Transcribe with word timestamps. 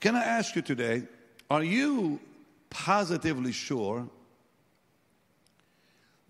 Can 0.00 0.16
I 0.16 0.24
ask 0.24 0.56
you 0.56 0.62
today, 0.62 1.02
are 1.50 1.62
you 1.62 2.18
positively 2.70 3.52
sure 3.52 4.08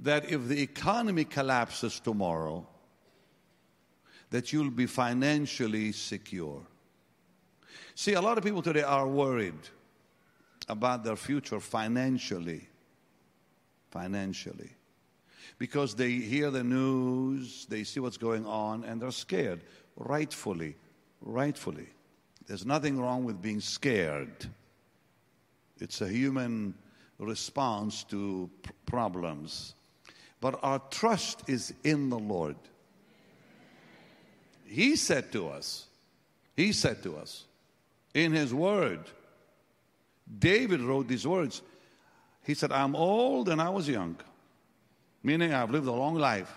that 0.01 0.29
if 0.29 0.49
the 0.49 0.61
economy 0.61 1.25
collapses 1.25 2.01
tomorrow, 2.01 2.67
that 4.31 4.53
you'll 4.53 4.71
be 4.71 4.87
financially 4.87 5.93
secure? 5.93 6.61
See, 7.95 8.15
a 8.15 8.21
lot 8.21 8.39
of 8.39 8.45
people 8.45 8.63
today 8.63 8.83
are 8.83 9.07
worried 9.07 9.69
about 10.69 11.05
their 11.05 11.17
future 11.17 11.61
financially. 11.61 12.69
Financially. 13.91 14.71
Because 15.59 15.95
they 15.95 16.13
hear 16.13 16.51
the 16.51 16.65
news, 16.65 17.67
they 17.69 17.85
see 17.85 18.01
what's 18.01 18.17
going 18.17 18.47
on, 18.47 18.85
and 18.85 19.01
they're 19.01 19.11
scared. 19.13 19.61
Rightfully. 19.97 20.77
Rightfully. 21.21 21.89
There's 22.51 22.67
nothing 22.67 22.99
wrong 22.99 23.23
with 23.23 23.41
being 23.41 23.61
scared. 23.61 24.45
It's 25.79 26.01
a 26.01 26.09
human 26.09 26.75
response 27.21 28.03
to 28.11 28.51
pr- 28.65 28.73
problems. 28.87 29.75
But 30.41 30.59
our 30.65 30.81
trust 30.91 31.49
is 31.49 31.73
in 31.85 32.11
the 32.11 32.19
Lord. 32.19 32.57
He 34.65 34.97
said 34.97 35.31
to 35.31 35.49
us, 35.49 35.87
He 36.57 36.73
said 36.73 37.05
to 37.05 37.19
us 37.19 37.45
in 38.15 38.33
His 38.33 38.53
Word, 38.53 38.99
David 40.41 40.81
wrote 40.81 41.07
these 41.07 41.29
words. 41.29 41.63
He 42.43 42.55
said, 42.55 42.73
I'm 42.73 42.97
old 42.97 43.49
and 43.49 43.63
I 43.63 43.69
was 43.69 43.89
young, 43.89 44.17
meaning 45.23 45.55
I've 45.55 45.71
lived 45.71 45.87
a 45.87 45.93
long 45.93 46.17
life. 46.17 46.53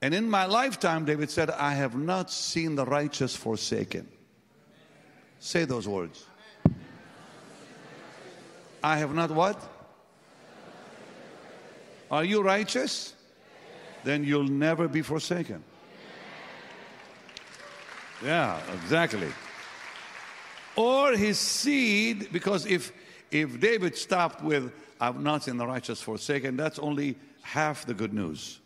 And 0.00 0.14
in 0.14 0.30
my 0.30 0.46
lifetime, 0.46 1.06
David 1.06 1.28
said, 1.28 1.50
I 1.50 1.74
have 1.74 1.96
not 1.96 2.30
seen 2.30 2.76
the 2.76 2.86
righteous 2.86 3.34
forsaken. 3.34 4.06
Say 5.40 5.64
those 5.64 5.88
words. 5.88 6.24
I 8.82 8.98
have 8.98 9.14
not 9.14 9.30
what? 9.30 9.58
Are 12.10 12.24
you 12.24 12.42
righteous? 12.42 13.14
Then 14.04 14.24
you'll 14.24 14.44
never 14.44 14.86
be 14.86 15.02
forsaken. 15.02 15.64
Yeah, 18.24 18.60
exactly. 18.82 19.28
Or 20.76 21.12
his 21.12 21.38
seed, 21.38 22.28
because 22.32 22.66
if 22.66 22.92
if 23.30 23.60
David 23.60 23.96
stopped 23.96 24.42
with 24.42 24.72
I've 25.00 25.20
not 25.20 25.44
seen 25.44 25.56
the 25.56 25.66
righteous 25.66 26.02
forsaken, 26.02 26.56
that's 26.56 26.78
only 26.78 27.16
half 27.40 27.86
the 27.86 27.94
good 27.94 28.12
news. 28.12 28.60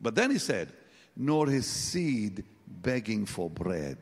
But 0.00 0.14
then 0.14 0.30
he 0.30 0.38
said, 0.38 0.72
nor 1.16 1.48
his 1.48 1.66
seed 1.66 2.44
begging 2.68 3.26
for 3.26 3.50
bread. 3.50 3.98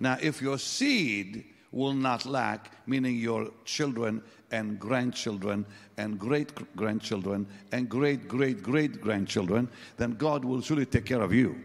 Now, 0.00 0.16
if 0.20 0.40
your 0.40 0.58
seed 0.58 1.44
will 1.70 1.92
not 1.92 2.24
lack, 2.24 2.72
meaning 2.88 3.16
your 3.16 3.50
children 3.64 4.22
and 4.50 4.80
grandchildren 4.80 5.64
and 5.98 6.18
great 6.18 6.50
grandchildren 6.74 7.46
and 7.70 7.88
great 7.88 8.26
great 8.26 8.62
great 8.62 9.00
grandchildren, 9.00 9.68
then 9.98 10.12
God 10.12 10.44
will 10.44 10.62
surely 10.62 10.86
take 10.86 11.04
care 11.04 11.20
of 11.20 11.32
you. 11.32 11.56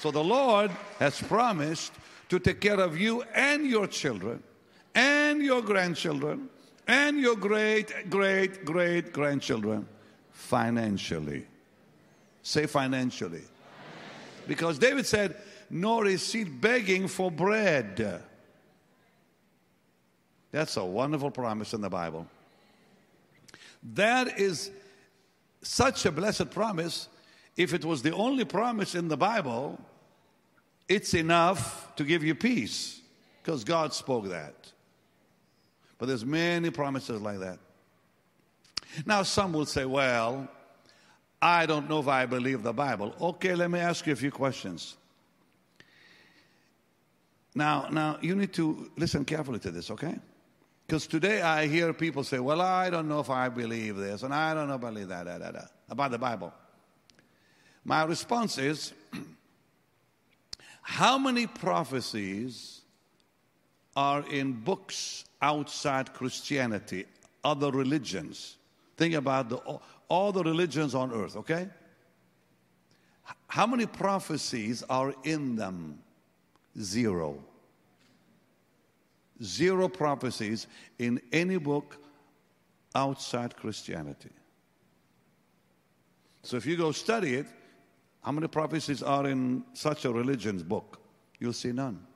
So 0.00 0.10
the 0.10 0.22
Lord 0.22 0.70
has 0.98 1.20
promised 1.22 1.92
to 2.28 2.38
take 2.38 2.60
care 2.60 2.80
of 2.80 2.98
you 2.98 3.22
and 3.34 3.66
your 3.66 3.86
children 3.86 4.42
and 4.94 5.40
your 5.40 5.62
grandchildren 5.62 6.50
and 6.86 7.18
your 7.18 7.36
great 7.36 8.10
great 8.10 8.64
great 8.64 9.12
grandchildren 9.12 9.86
financially. 10.30 11.46
Say 12.42 12.66
financially. 12.66 13.44
Because 14.46 14.78
David 14.78 15.06
said, 15.06 15.36
nor 15.74 16.06
is 16.06 16.22
seed 16.22 16.60
begging 16.60 17.08
for 17.08 17.32
bread. 17.32 18.22
That's 20.52 20.76
a 20.76 20.84
wonderful 20.84 21.32
promise 21.32 21.74
in 21.74 21.80
the 21.80 21.90
Bible. 21.90 22.28
That 23.94 24.38
is 24.38 24.70
such 25.62 26.06
a 26.06 26.12
blessed 26.12 26.52
promise. 26.52 27.08
If 27.56 27.74
it 27.74 27.84
was 27.84 28.02
the 28.02 28.14
only 28.14 28.44
promise 28.44 28.94
in 28.94 29.08
the 29.08 29.16
Bible, 29.16 29.80
it's 30.88 31.12
enough 31.12 31.92
to 31.96 32.04
give 32.04 32.22
you 32.22 32.36
peace 32.36 33.00
because 33.42 33.64
God 33.64 33.92
spoke 33.92 34.28
that. 34.28 34.54
But 35.98 36.06
there's 36.06 36.24
many 36.24 36.70
promises 36.70 37.20
like 37.20 37.40
that. 37.40 37.58
Now 39.04 39.24
some 39.24 39.52
will 39.52 39.66
say, 39.66 39.86
well, 39.86 40.48
I 41.42 41.66
don't 41.66 41.90
know 41.90 41.98
if 41.98 42.06
I 42.06 42.26
believe 42.26 42.62
the 42.62 42.72
Bible. 42.72 43.12
Okay, 43.20 43.56
let 43.56 43.72
me 43.72 43.80
ask 43.80 44.06
you 44.06 44.12
a 44.12 44.16
few 44.16 44.30
questions. 44.30 44.96
Now, 47.54 47.88
now 47.90 48.18
you 48.20 48.34
need 48.34 48.52
to 48.54 48.90
listen 48.96 49.24
carefully 49.24 49.60
to 49.60 49.70
this, 49.70 49.90
okay? 49.90 50.18
Because 50.86 51.06
today 51.06 51.40
I 51.40 51.66
hear 51.66 51.92
people 51.92 52.24
say, 52.24 52.38
"Well, 52.38 52.60
I 52.60 52.90
don't 52.90 53.08
know 53.08 53.20
if 53.20 53.30
I 53.30 53.48
believe 53.48 53.96
this, 53.96 54.22
and 54.22 54.34
I 54.34 54.54
don't 54.54 54.68
know 54.68 54.76
that, 54.78 55.24
that, 55.24 55.24
that, 55.24 55.52
that 55.52 55.70
about 55.88 56.10
the 56.10 56.18
Bible." 56.18 56.52
My 57.84 58.04
response 58.04 58.58
is, 58.58 58.92
how 60.82 61.16
many 61.16 61.46
prophecies 61.46 62.80
are 63.96 64.28
in 64.28 64.52
books 64.52 65.24
outside 65.40 66.12
Christianity, 66.12 67.06
other 67.44 67.70
religions? 67.70 68.56
Think 68.96 69.14
about 69.14 69.48
the 69.48 69.80
all 70.08 70.32
the 70.32 70.42
religions 70.42 70.94
on 70.94 71.12
earth, 71.12 71.36
okay? 71.36 71.68
How 73.46 73.66
many 73.66 73.86
prophecies 73.86 74.82
are 74.90 75.14
in 75.24 75.56
them? 75.56 76.03
Zero. 76.80 77.42
Zero 79.42 79.88
prophecies 79.88 80.66
in 80.98 81.20
any 81.32 81.56
book 81.58 81.98
outside 82.94 83.56
Christianity. 83.56 84.30
So 86.42 86.56
if 86.56 86.66
you 86.66 86.76
go 86.76 86.92
study 86.92 87.34
it, 87.34 87.46
how 88.22 88.32
many 88.32 88.48
prophecies 88.48 89.02
are 89.02 89.26
in 89.26 89.64
such 89.72 90.04
a 90.04 90.12
religion's 90.12 90.62
book? 90.62 91.00
You'll 91.38 91.52
see 91.52 91.72
none. 91.72 92.06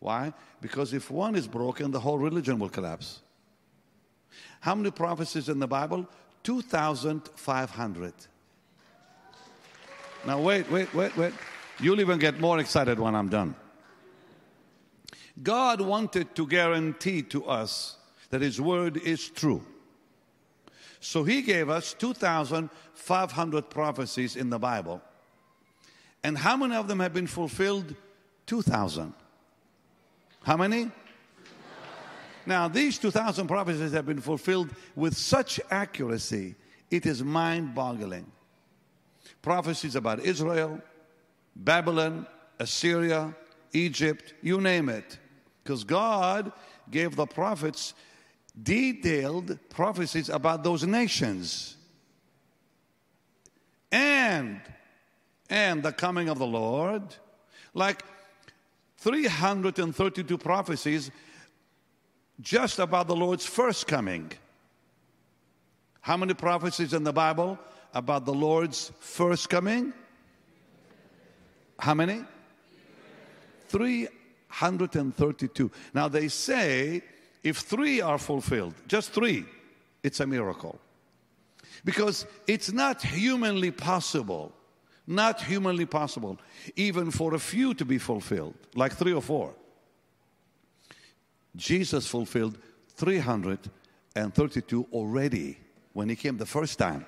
Why? 0.00 0.32
Because 0.60 0.92
if 0.92 1.10
one 1.10 1.34
is 1.34 1.46
broken, 1.46 1.90
the 1.90 2.00
whole 2.00 2.18
religion 2.18 2.58
will 2.58 2.68
collapse. 2.68 3.20
How 4.60 4.74
many 4.74 4.90
prophecies 4.90 5.48
in 5.48 5.58
the 5.58 5.66
Bible? 5.66 6.06
2,500. 6.44 8.12
Now, 10.26 10.40
wait, 10.40 10.70
wait, 10.70 10.92
wait, 10.94 11.16
wait. 11.16 11.32
You'll 11.78 12.00
even 12.00 12.18
get 12.18 12.40
more 12.40 12.58
excited 12.58 12.98
when 12.98 13.14
I'm 13.14 13.28
done. 13.28 13.54
God 15.42 15.80
wanted 15.80 16.34
to 16.36 16.46
guarantee 16.46 17.22
to 17.22 17.44
us 17.44 17.96
that 18.30 18.40
His 18.40 18.60
word 18.60 18.96
is 18.96 19.28
true. 19.28 19.64
So 21.00 21.24
He 21.24 21.42
gave 21.42 21.68
us 21.68 21.94
2,500 21.94 23.70
prophecies 23.70 24.36
in 24.36 24.50
the 24.50 24.58
Bible. 24.58 25.02
And 26.24 26.38
how 26.38 26.56
many 26.56 26.74
of 26.74 26.88
them 26.88 27.00
have 27.00 27.12
been 27.12 27.26
fulfilled? 27.26 27.94
2,000. 28.46 29.12
How 30.42 30.56
many? 30.56 30.90
Now, 32.46 32.68
these 32.68 32.98
2,000 32.98 33.48
prophecies 33.48 33.92
have 33.92 34.06
been 34.06 34.20
fulfilled 34.20 34.70
with 34.94 35.16
such 35.16 35.60
accuracy, 35.70 36.54
it 36.90 37.04
is 37.04 37.22
mind 37.22 37.74
boggling. 37.74 38.30
Prophecies 39.42 39.96
about 39.96 40.20
Israel, 40.20 40.80
Babylon, 41.56 42.26
Assyria, 42.58 43.34
Egypt, 43.72 44.34
you 44.42 44.60
name 44.60 44.88
it. 44.88 45.18
Because 45.62 45.84
God 45.84 46.52
gave 46.90 47.16
the 47.16 47.26
prophets 47.26 47.94
detailed 48.60 49.58
prophecies 49.68 50.28
about 50.28 50.62
those 50.62 50.84
nations. 50.84 51.76
And, 53.90 54.60
and 55.50 55.82
the 55.82 55.92
coming 55.92 56.28
of 56.28 56.38
the 56.38 56.46
Lord, 56.46 57.02
like 57.74 58.04
332 58.98 60.38
prophecies 60.38 61.10
just 62.40 62.78
about 62.78 63.08
the 63.08 63.16
Lord's 63.16 63.46
first 63.46 63.86
coming. 63.86 64.30
How 66.00 66.16
many 66.16 66.34
prophecies 66.34 66.92
in 66.92 67.02
the 67.02 67.12
Bible 67.12 67.58
about 67.94 68.24
the 68.24 68.34
Lord's 68.34 68.92
first 69.00 69.48
coming? 69.48 69.92
How 71.78 71.94
many? 71.94 72.24
332. 73.68 75.70
Now 75.94 76.08
they 76.08 76.28
say 76.28 77.02
if 77.42 77.58
three 77.58 78.00
are 78.00 78.18
fulfilled, 78.18 78.74
just 78.88 79.12
three, 79.12 79.44
it's 80.02 80.20
a 80.20 80.26
miracle. 80.26 80.78
Because 81.84 82.26
it's 82.46 82.72
not 82.72 83.02
humanly 83.02 83.70
possible, 83.70 84.52
not 85.06 85.42
humanly 85.42 85.86
possible, 85.86 86.38
even 86.74 87.10
for 87.10 87.34
a 87.34 87.38
few 87.38 87.74
to 87.74 87.84
be 87.84 87.98
fulfilled, 87.98 88.54
like 88.74 88.94
three 88.94 89.12
or 89.12 89.22
four. 89.22 89.54
Jesus 91.54 92.06
fulfilled 92.06 92.58
332 92.96 94.86
already 94.92 95.58
when 95.92 96.08
he 96.08 96.16
came 96.16 96.36
the 96.36 96.46
first 96.46 96.78
time. 96.78 97.06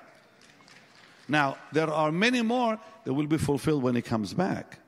Now, 1.29 1.57
there 1.71 1.89
are 1.89 2.11
many 2.11 2.41
more 2.41 2.79
that 3.03 3.13
will 3.13 3.27
be 3.27 3.37
fulfilled 3.37 3.83
when 3.83 3.95
he 3.95 4.01
comes 4.01 4.33
back. 4.33 4.79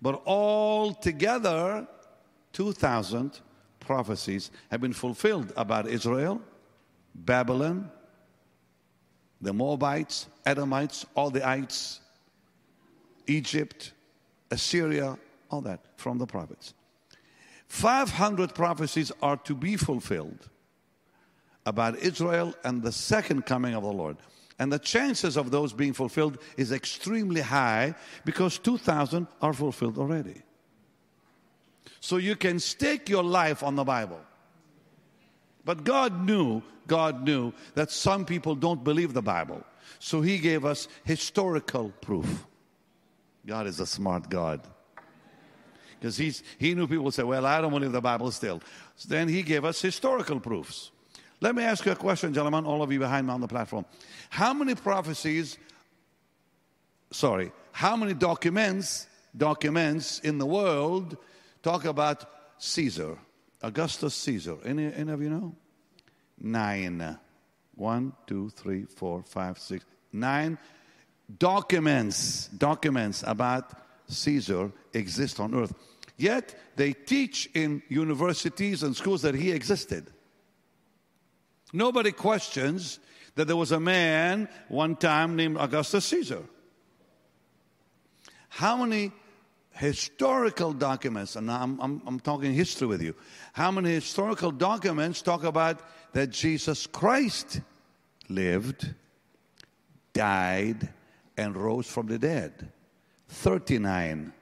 But 0.00 0.22
all 0.24 0.94
together, 0.94 1.86
2,000 2.52 3.40
prophecies 3.80 4.50
have 4.70 4.80
been 4.80 4.92
fulfilled 4.92 5.52
about 5.56 5.88
Israel, 5.88 6.40
Babylon, 7.14 7.90
the 9.40 9.52
Moabites, 9.52 10.26
Edomites, 10.46 11.04
all 11.14 11.30
the 11.30 11.46
ites, 11.46 12.00
Egypt, 13.26 13.92
Assyria, 14.50 15.18
all 15.50 15.60
that 15.62 15.80
from 15.96 16.18
the 16.18 16.26
prophets. 16.26 16.74
500 17.68 18.54
prophecies 18.54 19.10
are 19.20 19.36
to 19.38 19.54
be 19.54 19.76
fulfilled 19.76 20.48
about 21.66 21.98
Israel 21.98 22.54
and 22.62 22.82
the 22.82 22.92
second 22.92 23.46
coming 23.46 23.74
of 23.74 23.82
the 23.82 23.92
Lord. 23.92 24.16
And 24.58 24.72
the 24.72 24.78
chances 24.78 25.36
of 25.36 25.50
those 25.50 25.72
being 25.72 25.92
fulfilled 25.92 26.38
is 26.56 26.70
extremely 26.70 27.40
high 27.40 27.94
because 28.24 28.58
2,000 28.58 29.26
are 29.42 29.52
fulfilled 29.52 29.98
already. 29.98 30.42
So 32.00 32.18
you 32.18 32.36
can 32.36 32.60
stake 32.60 33.08
your 33.08 33.24
life 33.24 33.62
on 33.62 33.74
the 33.74 33.84
Bible. 33.84 34.20
But 35.64 35.84
God 35.84 36.24
knew, 36.24 36.62
God 36.86 37.24
knew 37.24 37.52
that 37.74 37.90
some 37.90 38.24
people 38.24 38.54
don't 38.54 38.84
believe 38.84 39.14
the 39.14 39.22
Bible. 39.22 39.64
So 39.98 40.20
He 40.20 40.38
gave 40.38 40.64
us 40.64 40.86
historical 41.04 41.90
proof. 42.00 42.46
God 43.46 43.66
is 43.66 43.80
a 43.80 43.86
smart 43.86 44.28
God. 44.28 44.60
Because 45.98 46.16
He 46.16 46.74
knew 46.74 46.86
people 46.86 47.04
would 47.04 47.14
say, 47.14 47.22
Well, 47.22 47.46
I 47.46 47.60
don't 47.60 47.72
believe 47.72 47.92
the 47.92 48.00
Bible 48.00 48.30
still. 48.30 48.60
So 48.96 49.08
then 49.08 49.28
He 49.28 49.42
gave 49.42 49.64
us 49.64 49.80
historical 49.80 50.38
proofs. 50.38 50.90
Let 51.40 51.54
me 51.54 51.62
ask 51.62 51.84
you 51.84 51.92
a 51.92 51.96
question, 51.96 52.32
gentlemen, 52.32 52.64
all 52.64 52.82
of 52.82 52.90
you 52.92 52.98
behind 52.98 53.26
me 53.26 53.32
on 53.32 53.40
the 53.40 53.48
platform. 53.48 53.84
How 54.30 54.54
many 54.54 54.74
prophecies, 54.74 55.58
sorry, 57.10 57.52
how 57.72 57.96
many 57.96 58.14
documents, 58.14 59.06
documents 59.36 60.20
in 60.20 60.38
the 60.38 60.46
world 60.46 61.16
talk 61.62 61.84
about 61.84 62.24
Caesar, 62.58 63.18
Augustus 63.62 64.14
Caesar? 64.14 64.56
Any, 64.64 64.92
any 64.92 65.12
of 65.12 65.20
you 65.20 65.30
know? 65.30 65.54
Nine. 66.38 67.18
One, 67.74 68.12
two, 68.26 68.50
three, 68.50 68.84
four, 68.84 69.24
five, 69.24 69.58
six, 69.58 69.84
nine 70.12 70.58
documents, 71.38 72.48
documents 72.48 73.24
about 73.26 73.72
Caesar 74.08 74.70
exist 74.92 75.40
on 75.40 75.54
earth. 75.54 75.74
Yet 76.16 76.54
they 76.76 76.92
teach 76.92 77.48
in 77.54 77.82
universities 77.88 78.82
and 78.82 78.94
schools 78.94 79.22
that 79.22 79.34
he 79.34 79.50
existed. 79.50 80.12
Nobody 81.74 82.12
questions 82.12 83.00
that 83.34 83.48
there 83.48 83.56
was 83.56 83.72
a 83.72 83.80
man 83.80 84.48
one 84.68 84.94
time 84.94 85.34
named 85.34 85.56
Augustus 85.58 86.04
Caesar. 86.04 86.44
How 88.48 88.76
many 88.76 89.10
historical 89.72 90.72
documents, 90.72 91.34
and 91.34 91.50
I'm, 91.50 91.80
I'm, 91.80 92.00
I'm, 92.06 92.20
talking 92.20 92.54
history 92.54 92.86
with 92.86 93.02
you, 93.02 93.16
how 93.52 93.72
many 93.72 93.90
historical 93.90 94.52
documents 94.52 95.20
talk 95.20 95.42
about 95.42 95.80
that 96.12 96.30
Jesus 96.30 96.86
Christ 96.86 97.60
lived, 98.28 98.94
died, 100.12 100.88
and 101.36 101.56
rose 101.56 101.88
from 101.88 102.06
the 102.06 102.20
dead? 102.20 102.70
39. 103.30 104.32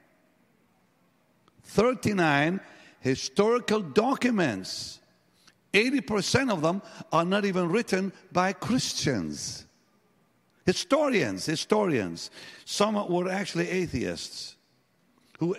39 1.63 2.61
historical 2.99 3.81
documents 3.81 4.99
80% 5.73 6.51
of 6.51 6.61
them 6.61 6.81
are 7.11 7.25
not 7.25 7.45
even 7.45 7.69
written 7.69 8.13
by 8.31 8.53
Christians. 8.53 9.65
Historians, 10.65 11.45
historians. 11.45 12.29
Some 12.63 12.95
were 13.09 13.29
actually 13.29 13.69
atheists. 13.69 14.55
Who 15.39 15.55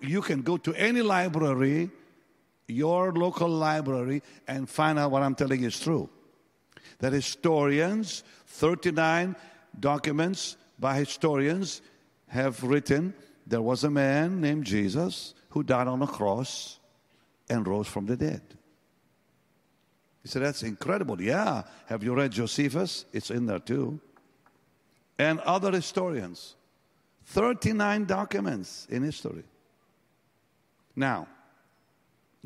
you 0.00 0.20
can 0.22 0.42
go 0.42 0.58
to 0.58 0.74
any 0.74 1.02
library, 1.02 1.90
your 2.68 3.12
local 3.12 3.48
library, 3.48 4.22
and 4.46 4.68
find 4.68 4.98
out 4.98 5.10
what 5.10 5.22
I'm 5.22 5.34
telling 5.34 5.62
you 5.62 5.68
is 5.68 5.80
true. 5.80 6.08
That 6.98 7.12
historians, 7.12 8.22
39 8.46 9.34
documents 9.80 10.56
by 10.78 10.98
historians 10.98 11.80
have 12.28 12.62
written 12.62 13.14
there 13.46 13.62
was 13.62 13.82
a 13.82 13.90
man 13.90 14.40
named 14.40 14.64
Jesus 14.64 15.34
who 15.50 15.62
died 15.62 15.88
on 15.88 16.02
a 16.02 16.06
cross 16.06 16.78
and 17.48 17.66
rose 17.66 17.88
from 17.88 18.04
the 18.04 18.16
dead. 18.16 18.42
He 20.22 20.28
said, 20.28 20.42
That's 20.42 20.62
incredible. 20.62 21.20
Yeah. 21.20 21.62
Have 21.86 22.02
you 22.02 22.14
read 22.14 22.32
Josephus? 22.32 23.04
It's 23.12 23.30
in 23.30 23.46
there 23.46 23.58
too. 23.58 24.00
And 25.18 25.40
other 25.40 25.72
historians. 25.72 26.54
39 27.26 28.06
documents 28.06 28.86
in 28.90 29.02
history. 29.02 29.44
Now, 30.96 31.28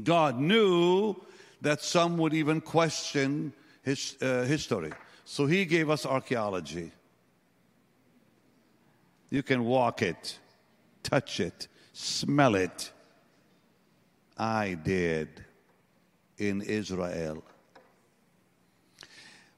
God 0.02 0.38
knew 0.38 1.14
that 1.60 1.80
some 1.82 2.18
would 2.18 2.34
even 2.34 2.60
question 2.60 3.52
his 3.82 4.16
uh, 4.20 4.42
history. 4.42 4.92
So 5.24 5.46
he 5.46 5.64
gave 5.64 5.88
us 5.88 6.04
archaeology. 6.04 6.90
You 9.30 9.42
can 9.42 9.64
walk 9.64 10.02
it, 10.02 10.38
touch 11.02 11.40
it, 11.40 11.68
smell 11.92 12.54
it. 12.54 12.90
I 14.36 14.74
did 14.74 15.44
in 16.38 16.60
Israel. 16.60 17.42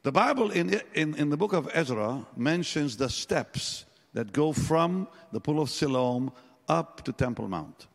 The 0.05 0.13
Bible 0.13 0.51
in, 0.51 0.83
in, 0.93 1.15
in 1.15 1.31
the 1.31 1.37
book 1.39 1.55
of 1.55 1.71
Ezra 1.73 2.27
mentions 2.37 2.99
the 2.99 3.09
steps 3.09 3.87
that 4.13 4.35
go 4.35 4.53
from 4.53 5.09
the 5.33 5.41
Pool 5.41 5.61
of 5.61 5.71
Siloam 5.71 6.31
up 6.69 7.03
to 7.07 7.13
Temple 7.13 7.49
Mount. 7.49 7.87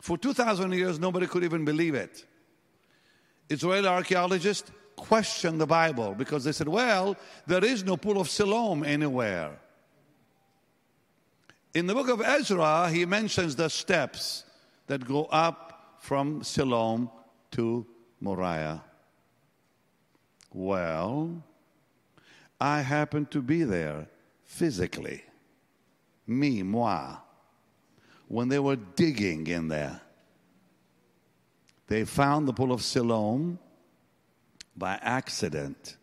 For 0.00 0.16
2,000 0.16 0.72
years, 0.72 0.98
nobody 0.98 1.26
could 1.26 1.44
even 1.44 1.66
believe 1.66 1.94
it. 1.94 2.24
Israeli 3.50 3.86
archaeologists 3.86 4.72
questioned 4.96 5.60
the 5.60 5.66
Bible 5.66 6.14
because 6.14 6.42
they 6.44 6.52
said, 6.52 6.68
well, 6.68 7.16
there 7.46 7.62
is 7.62 7.84
no 7.84 7.98
Pool 7.98 8.18
of 8.18 8.30
Siloam 8.30 8.82
anywhere. 8.82 9.58
In 11.74 11.86
the 11.86 11.92
book 11.92 12.08
of 12.08 12.22
Ezra, 12.22 12.88
he 12.88 13.04
mentions 13.04 13.56
the 13.56 13.68
steps 13.68 14.44
that 14.86 15.06
go 15.06 15.26
up 15.26 15.98
from 16.00 16.42
Siloam 16.42 17.10
to 17.50 17.86
Moriah. 18.22 18.82
Well, 20.52 21.42
I 22.60 22.82
happened 22.82 23.30
to 23.30 23.42
be 23.42 23.64
there 23.64 24.06
physically. 24.44 25.24
Me, 26.26 26.62
moi. 26.62 27.16
When 28.28 28.48
they 28.48 28.58
were 28.58 28.76
digging 28.76 29.46
in 29.46 29.68
there, 29.68 30.00
they 31.88 32.04
found 32.04 32.46
the 32.46 32.52
pool 32.52 32.72
of 32.72 32.82
Siloam 32.82 33.58
by 34.76 34.98
accident. 35.02 35.96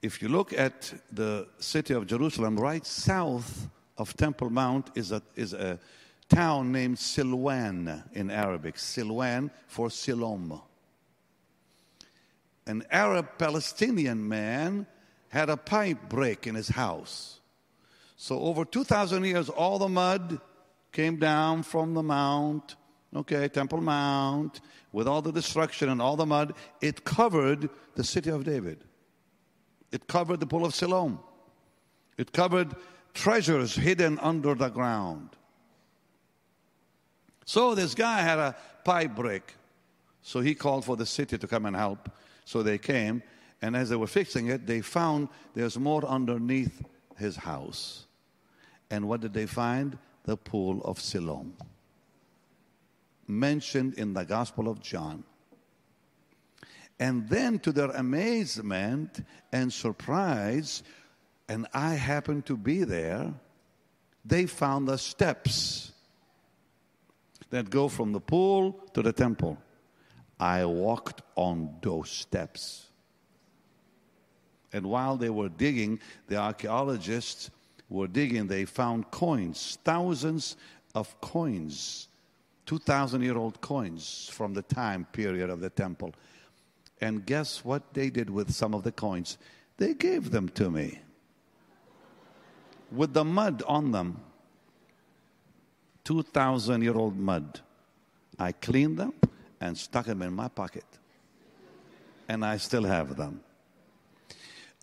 If 0.00 0.20
you 0.20 0.28
look 0.28 0.52
at 0.52 0.92
the 1.10 1.48
city 1.58 1.94
of 1.94 2.06
Jerusalem, 2.06 2.58
right 2.58 2.84
south 2.84 3.68
of 3.96 4.16
Temple 4.16 4.50
Mount 4.50 4.90
is 4.94 5.12
a, 5.12 5.22
is 5.36 5.52
a 5.52 5.78
town 6.28 6.72
named 6.72 6.96
Silwan 6.96 8.02
in 8.12 8.30
Arabic. 8.30 8.76
Silwan 8.76 9.50
for 9.66 9.90
Siloam 9.90 10.60
an 12.66 12.84
Arab 12.90 13.38
Palestinian 13.38 14.28
man 14.28 14.86
had 15.28 15.48
a 15.48 15.56
pipe 15.56 16.08
break 16.08 16.46
in 16.46 16.54
his 16.54 16.68
house. 16.68 17.40
So, 18.16 18.38
over 18.38 18.64
2,000 18.64 19.24
years, 19.24 19.48
all 19.48 19.78
the 19.78 19.88
mud 19.88 20.40
came 20.92 21.16
down 21.16 21.62
from 21.62 21.94
the 21.94 22.02
mount, 22.02 22.76
okay, 23.16 23.48
Temple 23.48 23.80
Mount, 23.80 24.60
with 24.92 25.08
all 25.08 25.22
the 25.22 25.32
destruction 25.32 25.88
and 25.88 26.00
all 26.00 26.16
the 26.16 26.26
mud. 26.26 26.54
It 26.80 27.04
covered 27.04 27.68
the 27.94 28.04
city 28.04 28.30
of 28.30 28.44
David, 28.44 28.84
it 29.90 30.06
covered 30.06 30.38
the 30.38 30.46
pool 30.46 30.64
of 30.64 30.74
Siloam, 30.74 31.18
it 32.16 32.32
covered 32.32 32.76
treasures 33.14 33.74
hidden 33.74 34.18
under 34.20 34.54
the 34.54 34.68
ground. 34.68 35.30
So, 37.44 37.74
this 37.74 37.94
guy 37.94 38.20
had 38.20 38.38
a 38.38 38.54
pipe 38.84 39.16
break. 39.16 39.54
So, 40.22 40.40
he 40.40 40.54
called 40.54 40.84
for 40.84 40.96
the 40.96 41.06
city 41.06 41.38
to 41.38 41.46
come 41.48 41.66
and 41.66 41.74
help. 41.74 42.08
So 42.44 42.62
they 42.62 42.78
came, 42.78 43.22
and 43.60 43.76
as 43.76 43.88
they 43.90 43.96
were 43.96 44.06
fixing 44.06 44.48
it, 44.48 44.66
they 44.66 44.80
found 44.80 45.28
there's 45.54 45.78
more 45.78 46.04
underneath 46.04 46.82
his 47.16 47.36
house. 47.36 48.06
And 48.90 49.08
what 49.08 49.20
did 49.20 49.32
they 49.32 49.46
find? 49.46 49.98
The 50.24 50.36
pool 50.36 50.80
of 50.84 51.00
Siloam, 51.00 51.54
mentioned 53.26 53.94
in 53.94 54.12
the 54.12 54.24
Gospel 54.24 54.68
of 54.68 54.80
John. 54.80 55.24
And 57.00 57.28
then, 57.28 57.58
to 57.60 57.72
their 57.72 57.90
amazement 57.90 59.24
and 59.50 59.72
surprise, 59.72 60.84
and 61.48 61.66
I 61.74 61.94
happened 61.94 62.46
to 62.46 62.56
be 62.56 62.84
there, 62.84 63.34
they 64.24 64.46
found 64.46 64.86
the 64.86 64.98
steps 64.98 65.90
that 67.50 67.68
go 67.70 67.88
from 67.88 68.12
the 68.12 68.20
pool 68.20 68.72
to 68.94 69.02
the 69.02 69.12
temple. 69.12 69.58
I 70.42 70.64
walked 70.64 71.22
on 71.36 71.76
those 71.82 72.10
steps. 72.10 72.88
And 74.72 74.86
while 74.86 75.16
they 75.16 75.30
were 75.30 75.48
digging, 75.48 76.00
the 76.26 76.34
archaeologists 76.34 77.48
were 77.88 78.08
digging, 78.08 78.48
they 78.48 78.64
found 78.64 79.08
coins, 79.12 79.78
thousands 79.84 80.56
of 80.96 81.20
coins 81.20 82.08
2,000 82.66 83.22
year 83.22 83.36
old 83.36 83.60
coins 83.60 84.28
from 84.32 84.52
the 84.52 84.62
time 84.62 85.06
period 85.12 85.48
of 85.48 85.60
the 85.60 85.70
temple. 85.70 86.12
And 87.00 87.24
guess 87.24 87.64
what 87.64 87.94
they 87.94 88.10
did 88.10 88.28
with 88.28 88.50
some 88.50 88.74
of 88.74 88.82
the 88.82 88.92
coins? 88.92 89.38
They 89.76 89.94
gave 89.94 90.32
them 90.32 90.48
to 90.50 90.72
me 90.72 90.98
with 92.90 93.12
the 93.12 93.24
mud 93.24 93.62
on 93.68 93.92
them. 93.92 94.20
2,000 96.02 96.82
year 96.82 96.96
old 96.96 97.16
mud. 97.16 97.60
I 98.40 98.50
cleaned 98.50 98.98
them 98.98 99.12
and 99.62 99.78
stuck 99.78 100.06
them 100.06 100.20
in 100.22 100.34
my 100.34 100.48
pocket. 100.48 100.84
And 102.28 102.44
I 102.44 102.56
still 102.56 102.82
have 102.82 103.16
them. 103.16 103.40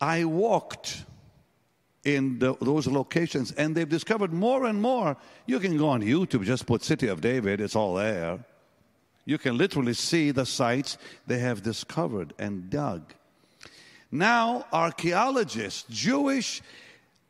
I 0.02 0.24
walked 0.24 1.04
in 2.06 2.40
the, 2.40 2.56
those 2.62 2.88
locations 2.88 3.52
and 3.52 3.76
they've 3.76 3.90
discovered 3.90 4.32
more 4.32 4.66
and 4.66 4.82
more. 4.82 5.18
You 5.46 5.60
can 5.60 5.78
go 5.78 5.90
on 5.90 6.02
YouTube, 6.02 6.46
just 6.46 6.66
put 6.66 6.84
City 6.84 7.08
of 7.08 7.20
David, 7.20 7.60
it's 7.60 7.76
all 7.76 7.96
there. 7.96 8.40
You 9.26 9.38
can 9.38 9.58
literally 9.58 9.94
see 9.94 10.32
the 10.32 10.46
sites 10.46 10.98
they 11.28 11.40
have 11.40 11.62
discovered 11.62 12.34
and 12.40 12.70
dug. 12.70 13.14
Now, 14.12 14.66
archaeologists, 14.72 15.84
Jewish 15.90 16.62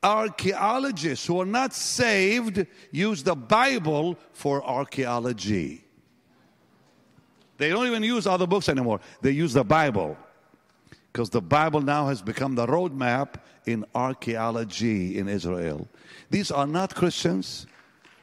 archaeologists 0.03 1.25
who 1.25 1.41
are 1.41 1.45
not 1.45 1.73
saved, 1.73 2.65
use 2.91 3.23
the 3.23 3.35
Bible 3.35 4.17
for 4.33 4.63
archaeology. 4.63 5.83
They 7.59 7.69
don't 7.69 7.85
even 7.85 8.01
use 8.01 8.25
other 8.25 8.47
books 8.47 8.69
anymore, 8.69 9.01
they 9.21 9.31
use 9.31 9.53
the 9.53 9.63
Bible. 9.63 10.17
Because 11.11 11.29
the 11.29 11.41
Bible 11.41 11.81
now 11.81 12.07
has 12.07 12.21
become 12.21 12.55
the 12.55 12.65
roadmap 12.65 13.35
in 13.65 13.83
archaeology 13.93 15.17
in 15.17 15.27
Israel. 15.27 15.87
These 16.29 16.51
are 16.51 16.67
not 16.67 16.95
Christians. 16.95 17.67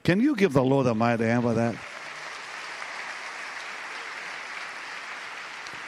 Can 0.02 0.21
you 0.21 0.35
give 0.35 0.52
the 0.52 0.62
Lord 0.62 0.87
a 0.87 0.95
mighty 0.95 1.25
hand 1.25 1.43
for 1.43 1.55
that? 1.55 1.75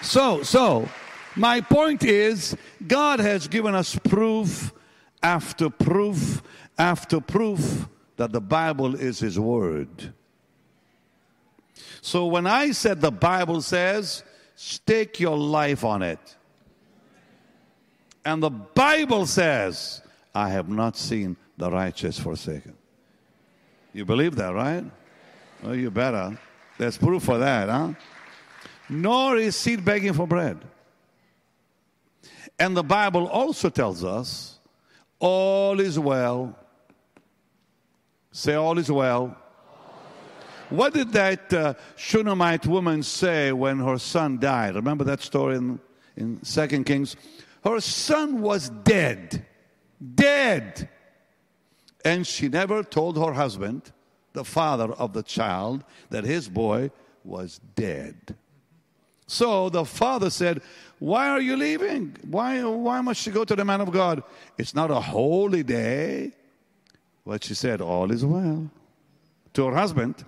So, 0.03 0.43
so, 0.43 0.89
my 1.35 1.61
point 1.61 2.05
is, 2.05 2.57
God 2.87 3.21
has 3.21 3.49
given 3.49 3.75
us 3.75 3.97
proof 3.97 4.73
after 5.23 5.71
proof 5.71 6.43
after 6.77 7.21
proof 7.21 7.89
that 8.17 8.33
the 8.33 8.41
Bible 8.41 8.95
is 8.95 9.21
His 9.21 9.39
Word. 9.39 10.13
So 12.01 12.27
when 12.27 12.47
I 12.47 12.73
said 12.73 13.01
the 13.01 13.11
Bible 13.11 13.61
says, 13.63 14.23
stake 14.55 15.21
your 15.21 15.37
life 15.37 15.85
on 15.85 16.03
it. 16.03 16.37
And 18.25 18.43
the 18.43 18.51
Bible 18.51 19.27
says, 19.27 20.03
I 20.35 20.51
have 20.51 20.69
not 20.69 20.97
seen 20.97 21.37
the 21.57 21.71
righteous 21.71 22.19
forsaken. 22.19 22.75
You 23.93 24.05
believe 24.05 24.37
that, 24.37 24.53
right? 24.53 24.85
Well, 25.63 25.75
you 25.75 25.91
better. 25.91 26.39
There's 26.77 26.99
proof 26.99 27.23
for 27.25 27.39
that, 27.39 27.69
huh? 27.69 27.95
Nor 28.89 29.37
is 29.37 29.57
seed 29.57 29.85
begging 29.85 30.13
for 30.13 30.27
bread. 30.27 30.59
And 32.59 32.77
the 32.77 32.83
Bible 32.83 33.27
also 33.29 33.71
tells 33.71 34.05
us 34.05 34.59
all 35.19 35.81
is 35.81 35.99
well. 35.99 36.57
Say, 38.33 38.55
all 38.55 38.79
is 38.79 38.91
well. 38.91 39.37
What 40.71 40.95
did 40.95 41.13
that 41.13 41.53
uh, 41.53 41.75
Shunammite 41.97 42.67
woman 42.67 43.03
say 43.03 43.53
when 43.53 43.79
her 43.79 43.99
son 43.99 44.39
died? 44.39 44.75
Remember 44.75 45.05
that 45.05 45.23
story 45.23 45.57
in, 45.57 45.81
in 46.17 46.41
2 46.41 46.85
Kings? 46.85 47.17
Her 47.65 47.81
son 47.81 48.41
was 48.41 48.69
dead. 48.69 49.47
Dead. 50.15 50.89
And 52.05 52.27
she 52.27 52.49
never 52.49 52.83
told 52.83 53.17
her 53.17 53.33
husband, 53.33 53.93
the 54.33 54.45
father 54.45 54.93
of 54.93 55.13
the 55.13 55.23
child, 55.23 55.85
that 56.11 56.25
his 56.25 56.49
boy 56.49 56.91
was 57.25 57.61
dead. 57.75 58.37
So 59.27 59.69
the 59.69 59.85
father 59.85 60.31
said, 60.31 60.63
Why 60.99 61.29
are 61.29 61.41
you 61.41 61.57
leaving? 61.57 62.17
Why, 62.27 62.63
why 62.65 63.01
must 63.01 63.27
you 63.27 63.33
go 63.33 63.45
to 63.45 63.57
the 63.57 63.65
man 63.65 63.81
of 63.81 63.91
God? 63.91 64.23
It's 64.57 64.75
not 64.75 64.91
a 64.91 65.01
holy 65.01 65.63
day. 65.63 66.33
But 67.27 67.45
she 67.45 67.55
said, 67.55 67.81
All 67.81 68.11
is 68.11 68.25
well. 68.25 68.71
To 69.55 69.67
her 69.67 69.75
husband. 69.75 70.25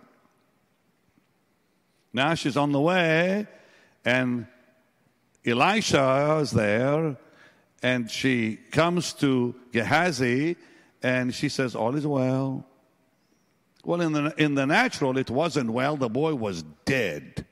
Now 2.12 2.34
she's 2.34 2.56
on 2.56 2.72
the 2.72 2.80
way, 2.80 3.46
and 4.04 4.46
Elisha 5.44 6.38
is 6.42 6.50
there, 6.50 7.16
and 7.82 8.10
she 8.10 8.56
comes 8.70 9.12
to 9.14 9.54
Gehazi, 9.72 10.56
and 11.02 11.34
she 11.34 11.48
says, 11.48 11.74
All 11.74 11.94
is 11.94 12.06
well. 12.06 12.66
Well, 13.84 14.00
in 14.02 14.12
the, 14.12 14.34
in 14.36 14.54
the 14.54 14.66
natural, 14.66 15.16
it 15.16 15.30
wasn't 15.30 15.70
well. 15.70 15.96
The 15.96 16.10
boy 16.10 16.34
was 16.34 16.62
dead. 16.84 17.46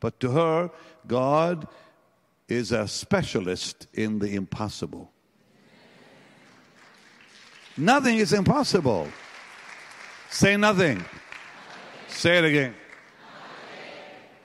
But 0.00 0.20
to 0.20 0.30
her, 0.30 0.70
God 1.06 1.68
is 2.48 2.72
a 2.72 2.88
specialist 2.88 3.86
in 3.92 4.20
the 4.20 4.34
impossible. 4.34 5.10
Nothing 7.76 8.16
is 8.16 8.32
impossible. 8.32 9.08
Say 10.30 10.56
nothing. 10.56 11.04
Say 12.08 12.38
it 12.38 12.44
again. 12.44 12.74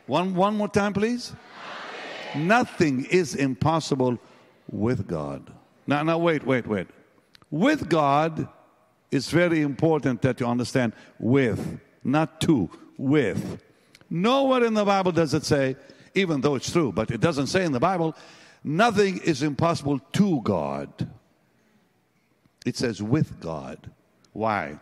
One, 0.05 0.35
one 0.35 0.57
more 0.57 0.67
time, 0.67 0.93
please. 0.93 1.33
Nothing 2.35 3.05
is 3.05 3.35
impossible 3.35 4.19
with 4.69 5.07
God. 5.07 5.51
Now, 5.87 6.03
now, 6.03 6.17
wait, 6.17 6.45
wait, 6.45 6.67
wait. 6.67 6.87
With 7.51 7.87
God, 7.89 8.47
it's 9.11 9.29
very 9.29 9.61
important 9.61 10.21
that 10.23 10.39
you 10.39 10.47
understand 10.47 10.93
with, 11.19 11.79
not 12.03 12.41
to, 12.41 12.69
with. 12.97 13.61
Nowhere 14.09 14.63
in 14.63 14.73
the 14.73 14.85
Bible 14.85 15.11
does 15.11 15.33
it 15.33 15.45
say, 15.45 15.75
even 16.15 16.41
though 16.41 16.55
it's 16.55 16.71
true, 16.71 16.91
but 16.91 17.11
it 17.11 17.21
doesn't 17.21 17.47
say 17.47 17.63
in 17.63 17.71
the 17.71 17.79
Bible, 17.79 18.15
nothing 18.63 19.19
is 19.19 19.43
impossible 19.43 19.99
to 20.13 20.41
God. 20.41 21.07
It 22.65 22.77
says 22.77 23.01
with 23.01 23.39
God. 23.39 23.91
Why? 24.31 24.79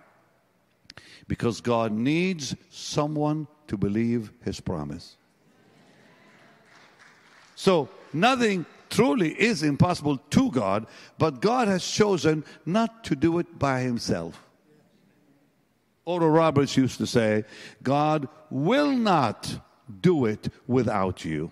Because 1.28 1.62
God 1.62 1.92
needs 1.92 2.56
someone 2.70 3.48
to 3.72 3.78
believe 3.78 4.34
his 4.44 4.60
promise. 4.60 5.16
So, 7.56 7.88
nothing 8.12 8.66
truly 8.90 9.32
is 9.32 9.64
impossible 9.64 10.18
to 10.18 10.52
God, 10.52 10.88
but 11.18 11.40
God 11.40 11.70
has 11.70 11.88
chosen 11.88 12.44
not 12.66 13.06
to 13.06 13.16
do 13.16 13.40
it 13.40 13.58
by 13.58 13.80
himself. 13.80 14.44
Oral 16.04 16.30
Roberts 16.30 16.76
used 16.76 16.98
to 16.98 17.08
say, 17.08 17.46
God 17.82 18.28
will 18.50 18.92
not 18.92 19.58
do 20.02 20.26
it 20.26 20.50
without 20.68 21.24
you, 21.24 21.50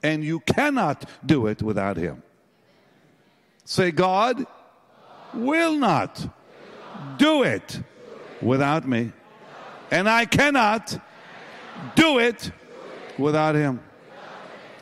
and 0.00 0.22
you 0.22 0.38
cannot 0.38 1.10
do 1.26 1.48
it 1.48 1.60
without 1.60 1.96
Him. 1.96 2.22
Say, 3.64 3.90
God 3.90 4.46
will 5.34 5.76
not 5.76 6.24
do 7.18 7.42
it 7.42 7.80
without 8.40 8.86
me, 8.86 9.10
and 9.90 10.08
I 10.08 10.26
cannot 10.26 11.00
do 11.94 12.18
it 12.18 12.50
without 13.18 13.54
Him. 13.54 13.80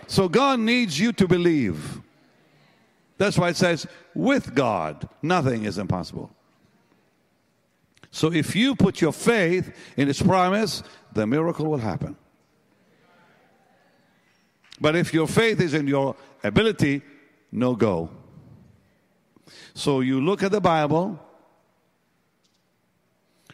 So 0.07 0.29
God 0.29 0.61
needs 0.61 0.99
you 0.99 1.13
to 1.13 1.29
believe. 1.29 2.01
That's 3.19 3.39
why 3.39 3.51
it 3.51 3.57
says, 3.57 3.87
with 4.15 4.55
God, 4.55 5.09
nothing 5.23 5.65
is 5.65 5.79
impossible. 5.79 6.31
So 8.11 8.33
if 8.33 8.57
you 8.57 8.75
put 8.75 9.01
your 9.01 9.13
faith 9.13 9.73
in 9.97 10.09
His 10.09 10.21
promise, 10.21 10.83
the 11.13 11.27
miracle 11.27 11.67
will 11.67 11.79
happen. 11.79 12.17
But 14.81 14.97
if 14.97 15.13
your 15.13 15.29
faith 15.29 15.61
is 15.61 15.75
in 15.75 15.87
your 15.87 16.17
ability, 16.43 17.03
no 17.53 17.77
go. 17.77 18.11
So 19.75 20.01
you 20.01 20.21
look 20.21 20.43
at 20.43 20.51
the 20.51 20.61
Bible. 20.61 21.21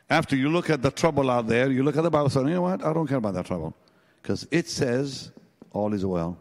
After 0.08 0.36
you 0.36 0.48
look 0.48 0.70
at 0.70 0.82
the 0.82 0.90
trouble 0.90 1.30
out 1.30 1.48
there, 1.48 1.70
you 1.70 1.82
look 1.82 1.96
at 1.96 2.02
the 2.02 2.10
Bible 2.10 2.26
and 2.26 2.32
say, 2.32 2.40
you 2.40 2.50
know 2.50 2.62
what? 2.62 2.84
I 2.84 2.92
don't 2.92 3.06
care 3.06 3.18
about 3.18 3.34
that 3.34 3.46
trouble. 3.46 3.74
Because 4.22 4.46
it 4.50 4.68
says 4.68 5.32
all 5.72 5.92
is 5.92 6.06
well. 6.06 6.38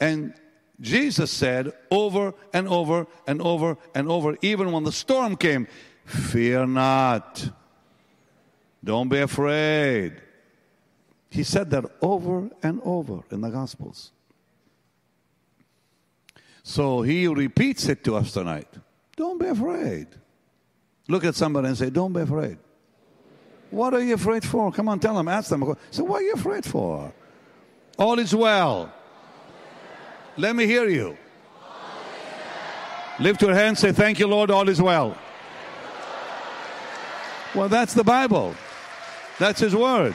And 0.00 0.34
Jesus 0.80 1.30
said 1.30 1.72
over 1.90 2.34
and 2.52 2.66
over 2.66 3.06
and 3.26 3.40
over 3.40 3.76
and 3.94 4.08
over, 4.08 4.36
even 4.42 4.72
when 4.72 4.82
the 4.82 4.92
storm 4.92 5.36
came, 5.36 5.68
Fear 6.04 6.66
not. 6.66 7.48
Don't 8.82 9.08
be 9.08 9.20
afraid. 9.20 10.20
He 11.30 11.44
said 11.44 11.70
that 11.70 11.84
over 12.02 12.50
and 12.62 12.80
over 12.84 13.20
in 13.30 13.40
the 13.40 13.48
Gospels. 13.48 14.10
So 16.62 17.02
he 17.02 17.26
repeats 17.28 17.88
it 17.88 18.04
to 18.04 18.16
us 18.16 18.32
tonight. 18.32 18.68
Don't 19.16 19.38
be 19.38 19.46
afraid. 19.46 20.08
Look 21.08 21.24
at 21.24 21.34
somebody 21.34 21.68
and 21.68 21.76
say, 21.76 21.90
Don't 21.90 22.12
be 22.12 22.20
afraid. 22.20 22.58
What 23.70 23.94
are 23.94 24.02
you 24.02 24.14
afraid 24.14 24.44
for? 24.44 24.70
Come 24.70 24.88
on, 24.88 25.00
tell 25.00 25.14
them, 25.14 25.28
ask 25.28 25.48
them. 25.48 25.76
So, 25.90 26.04
what 26.04 26.20
are 26.20 26.24
you 26.24 26.34
afraid 26.34 26.64
for? 26.64 27.12
All 27.98 28.18
is 28.18 28.34
well. 28.34 28.92
Let 30.36 30.56
me 30.56 30.66
hear 30.66 30.88
you. 30.88 31.16
Lift 33.18 33.42
your 33.42 33.54
hand, 33.54 33.78
say, 33.78 33.92
Thank 33.92 34.18
you, 34.18 34.26
Lord, 34.26 34.50
all 34.50 34.68
is 34.68 34.80
well. 34.80 35.16
Well, 37.54 37.68
that's 37.68 37.94
the 37.94 38.04
Bible. 38.04 38.54
That's 39.38 39.60
His 39.60 39.74
word. 39.74 40.14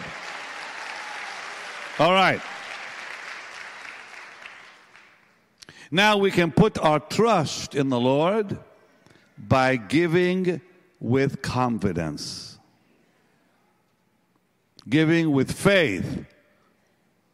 All 2.00 2.14
right. 2.14 2.42
Now 5.90 6.18
we 6.18 6.32
can 6.32 6.52
put 6.52 6.78
our 6.78 7.00
trust 7.00 7.74
in 7.74 7.90
the 7.90 8.00
Lord 8.00 8.58
by 9.38 9.78
giving 9.78 10.62
with 11.00 11.42
confidence, 11.42 12.58
giving 14.90 15.32
with 15.32 15.52
faith 15.52 16.26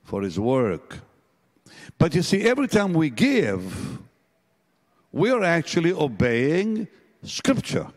for 0.04 0.22
His 0.22 0.40
work. 0.40 1.00
But 1.98 2.16
you 2.16 2.22
see, 2.22 2.42
every 2.44 2.68
time 2.68 2.94
we 2.94 3.10
give, 3.10 4.00
we 5.12 5.30
are 5.30 5.44
actually 5.44 5.94
obeying 5.94 6.88
Scripture. 7.24 7.88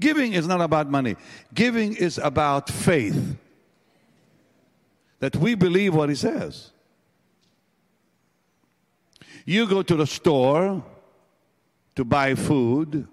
Giving 0.00 0.34
is 0.34 0.46
not 0.46 0.60
about 0.60 0.90
money, 0.90 1.16
giving 1.52 1.94
is 1.94 2.18
about 2.18 2.68
faith 2.68 3.36
that 5.18 5.36
we 5.36 5.54
believe 5.54 5.94
what 5.94 6.08
He 6.08 6.14
says. 6.14 6.70
You 9.46 9.66
go 9.66 9.82
to 9.82 9.96
the 9.96 10.06
store 10.06 10.82
to 11.96 12.04
buy 12.04 12.34
food, 12.34 13.06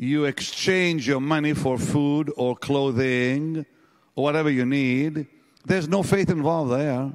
you 0.00 0.24
exchange 0.24 1.06
your 1.06 1.20
money 1.20 1.52
for 1.52 1.76
food 1.76 2.32
or 2.38 2.56
clothing 2.56 3.66
or 4.14 4.24
whatever 4.24 4.48
you 4.48 4.64
need. 4.64 5.26
There's 5.66 5.88
no 5.88 6.02
faith 6.02 6.30
involved 6.30 6.72
there. 6.72 7.12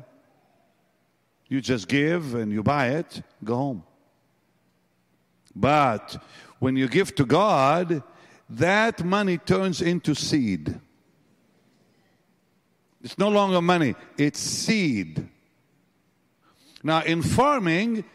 You 1.47 1.61
just 1.61 1.87
give 1.87 2.35
and 2.35 2.51
you 2.51 2.61
buy 2.61 2.89
it, 2.89 3.23
go 3.43 3.55
home. 3.55 3.83
But 5.55 6.23
when 6.59 6.75
you 6.75 6.87
give 6.87 7.15
to 7.15 7.25
God, 7.25 8.03
that 8.51 9.03
money 9.03 9.39
turns 9.39 9.81
into 9.81 10.13
seed. 10.13 10.79
It's 13.03 13.17
no 13.17 13.29
longer 13.29 13.63
money, 13.63 13.95
it's 14.15 14.39
seed. 14.39 15.27
Now, 16.83 17.01
in 17.01 17.23
farming, 17.23 18.05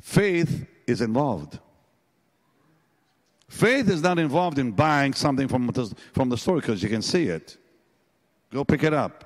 faith 0.00 0.66
is 0.88 1.00
involved. 1.00 1.60
Faith 3.50 3.90
is 3.90 4.00
not 4.00 4.20
involved 4.20 4.60
in 4.60 4.70
buying 4.70 5.12
something 5.12 5.48
from 5.48 5.66
the, 5.66 5.92
from 6.12 6.28
the 6.28 6.36
store 6.36 6.56
because 6.56 6.84
you 6.84 6.88
can 6.88 7.02
see 7.02 7.24
it. 7.24 7.56
Go 8.52 8.64
pick 8.64 8.84
it 8.84 8.94
up. 8.94 9.24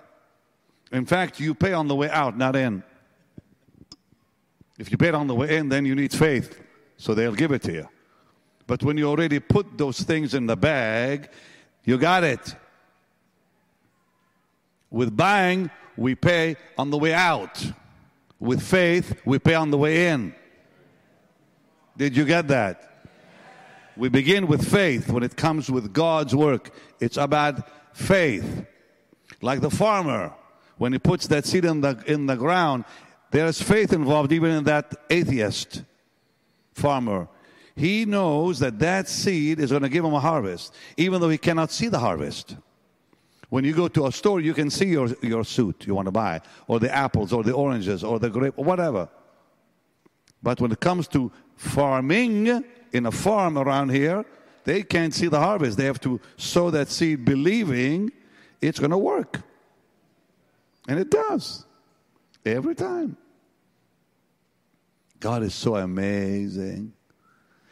In 0.90 1.04
fact, 1.04 1.38
you 1.38 1.54
pay 1.54 1.74
on 1.74 1.88
the 1.88 1.94
way 1.94 2.08
out, 2.08 2.36
not 2.36 2.56
in. 2.56 2.82
If 4.78 4.90
you 4.90 4.96
pay 4.96 5.10
on 5.10 5.26
the 5.26 5.34
way 5.34 5.58
in, 5.58 5.68
then 5.68 5.84
you 5.84 5.94
need 5.94 6.10
faith, 6.10 6.58
so 6.96 7.12
they'll 7.12 7.34
give 7.34 7.52
it 7.52 7.62
to 7.64 7.72
you. 7.72 7.88
But 8.66 8.82
when 8.82 8.96
you 8.96 9.10
already 9.10 9.40
put 9.40 9.76
those 9.76 10.00
things 10.00 10.32
in 10.32 10.46
the 10.46 10.56
bag, 10.56 11.28
you 11.84 11.98
got 11.98 12.24
it. 12.24 12.56
With 14.90 15.14
buying, 15.14 15.70
we 15.98 16.14
pay 16.14 16.56
on 16.78 16.88
the 16.88 16.96
way 16.96 17.12
out. 17.12 17.62
With 18.40 18.62
faith, 18.62 19.20
we 19.26 19.38
pay 19.38 19.54
on 19.54 19.70
the 19.70 19.78
way 19.78 20.08
in. 20.08 20.34
Did 21.94 22.16
you 22.16 22.24
get 22.24 22.48
that? 22.48 22.93
We 23.96 24.08
begin 24.08 24.46
with 24.46 24.68
faith 24.68 25.08
when 25.10 25.22
it 25.22 25.36
comes 25.36 25.70
with 25.70 25.92
God's 25.92 26.34
work. 26.34 26.70
It's 27.00 27.16
about 27.16 27.68
faith. 27.96 28.66
Like 29.40 29.60
the 29.60 29.70
farmer, 29.70 30.32
when 30.78 30.92
he 30.92 30.98
puts 30.98 31.26
that 31.28 31.44
seed 31.44 31.64
in 31.64 31.80
the, 31.80 32.02
in 32.06 32.26
the 32.26 32.36
ground, 32.36 32.84
there's 33.30 33.60
faith 33.60 33.92
involved 33.92 34.32
even 34.32 34.50
in 34.50 34.64
that 34.64 34.94
atheist 35.10 35.82
farmer. 36.72 37.28
He 37.76 38.04
knows 38.04 38.60
that 38.60 38.78
that 38.78 39.08
seed 39.08 39.58
is 39.58 39.70
going 39.70 39.82
to 39.82 39.88
give 39.88 40.04
him 40.04 40.14
a 40.14 40.20
harvest, 40.20 40.74
even 40.96 41.20
though 41.20 41.28
he 41.28 41.38
cannot 41.38 41.70
see 41.70 41.88
the 41.88 41.98
harvest. 41.98 42.56
When 43.48 43.64
you 43.64 43.72
go 43.72 43.88
to 43.88 44.06
a 44.06 44.12
store, 44.12 44.40
you 44.40 44.54
can 44.54 44.70
see 44.70 44.86
your, 44.86 45.08
your 45.22 45.44
suit 45.44 45.86
you 45.86 45.94
want 45.94 46.06
to 46.06 46.12
buy, 46.12 46.40
or 46.66 46.80
the 46.80 46.94
apples, 46.94 47.32
or 47.32 47.42
the 47.42 47.52
oranges, 47.52 48.02
or 48.02 48.18
the 48.18 48.30
grape, 48.30 48.54
or 48.56 48.64
whatever. 48.64 49.08
But 50.42 50.60
when 50.60 50.72
it 50.72 50.80
comes 50.80 51.08
to 51.08 51.30
farming 51.56 52.64
in 52.94 53.06
a 53.06 53.10
farm 53.10 53.58
around 53.58 53.90
here, 53.90 54.24
they 54.62 54.82
can't 54.82 55.12
see 55.12 55.26
the 55.26 55.40
harvest. 55.40 55.76
They 55.76 55.84
have 55.84 56.00
to 56.00 56.20
sow 56.36 56.70
that 56.70 56.88
seed 56.88 57.24
believing 57.24 58.12
it's 58.62 58.78
going 58.78 58.92
to 58.92 58.98
work. 58.98 59.42
And 60.88 60.98
it 60.98 61.10
does. 61.10 61.66
Every 62.46 62.74
time. 62.74 63.16
God 65.18 65.42
is 65.42 65.54
so 65.54 65.76
amazing. 65.76 66.92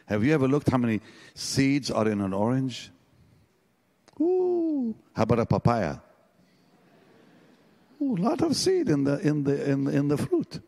Have 0.06 0.24
you 0.24 0.34
ever 0.34 0.48
looked 0.48 0.68
how 0.68 0.78
many 0.78 1.00
seeds 1.34 1.90
are 1.90 2.08
in 2.08 2.20
an 2.20 2.32
orange? 2.32 2.90
Ooh, 4.20 4.94
how 5.14 5.22
about 5.22 5.38
a 5.38 5.46
papaya? 5.46 5.98
Ooh, 8.00 8.16
a 8.16 8.20
lot 8.20 8.42
of 8.42 8.56
seed 8.56 8.88
in 8.88 9.04
the, 9.04 9.18
in, 9.20 9.44
the, 9.44 9.70
in, 9.70 9.84
the, 9.84 9.96
in 9.96 10.08
the 10.08 10.16
fruit. 10.16 10.60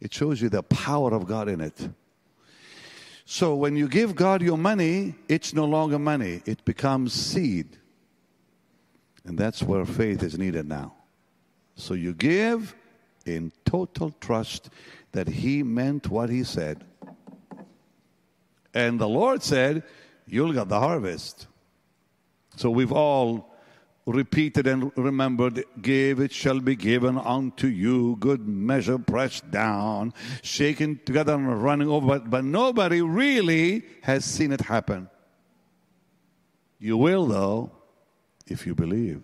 It 0.00 0.14
shows 0.14 0.40
you 0.40 0.48
the 0.48 0.62
power 0.62 1.12
of 1.12 1.26
God 1.26 1.48
in 1.48 1.60
it. 1.60 1.88
So 3.30 3.54
when 3.54 3.76
you 3.76 3.88
give 3.88 4.16
God 4.16 4.40
your 4.40 4.56
money, 4.56 5.14
it's 5.28 5.52
no 5.52 5.66
longer 5.66 5.98
money, 5.98 6.40
it 6.46 6.64
becomes 6.64 7.12
seed. 7.12 7.76
And 9.26 9.38
that's 9.38 9.62
where 9.62 9.84
faith 9.84 10.22
is 10.22 10.38
needed 10.38 10.66
now. 10.66 10.94
So 11.74 11.92
you 11.92 12.14
give 12.14 12.74
in 13.26 13.52
total 13.66 14.14
trust 14.18 14.70
that 15.12 15.28
He 15.28 15.62
meant 15.62 16.08
what 16.08 16.30
He 16.30 16.42
said. 16.42 16.82
And 18.72 18.98
the 18.98 19.08
Lord 19.08 19.42
said, 19.42 19.82
You'll 20.26 20.54
get 20.54 20.70
the 20.70 20.80
harvest. 20.80 21.48
So 22.56 22.70
we've 22.70 22.92
all 22.92 23.47
repeated 24.14 24.66
and 24.66 24.90
remembered 24.96 25.64
give 25.82 26.20
it 26.20 26.32
shall 26.32 26.60
be 26.60 26.74
given 26.74 27.18
unto 27.18 27.66
you 27.66 28.16
good 28.16 28.48
measure 28.48 28.98
pressed 28.98 29.50
down 29.50 30.14
shaken 30.42 30.98
together 31.04 31.34
and 31.34 31.62
running 31.62 31.88
over. 31.88 32.06
But, 32.06 32.30
but 32.30 32.44
nobody 32.44 33.02
really 33.02 33.82
has 34.02 34.24
seen 34.24 34.52
it 34.52 34.62
happen. 34.62 35.08
You 36.78 36.96
will 36.96 37.26
though 37.26 37.72
if 38.46 38.66
you 38.66 38.74
believe. 38.74 39.22